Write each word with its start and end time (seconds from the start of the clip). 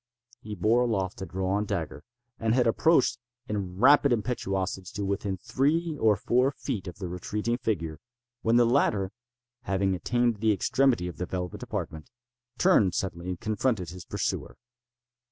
He 0.41 0.55
bore 0.55 0.81
aloft 0.81 1.21
a 1.21 1.27
drawn 1.27 1.63
dagger, 1.65 2.03
and 2.39 2.55
had 2.55 2.65
approached, 2.65 3.19
in 3.47 3.77
rapid 3.77 4.11
impetuosity, 4.11 4.89
to 4.95 5.05
within 5.05 5.37
three 5.37 5.95
or 6.01 6.15
four 6.15 6.49
feet 6.49 6.87
of 6.87 6.97
the 6.97 7.07
retreating 7.07 7.59
figure, 7.59 7.99
when 8.41 8.55
the 8.55 8.65
latter, 8.65 9.11
having 9.65 9.93
attained 9.93 10.37
the 10.37 10.51
extremity 10.53 11.07
of 11.07 11.17
the 11.17 11.27
velvet 11.27 11.61
apartment, 11.61 12.09
turned 12.57 12.95
suddenly 12.95 13.29
and 13.29 13.39
confronted 13.41 13.91
his 13.91 14.03
pursuer. 14.03 14.57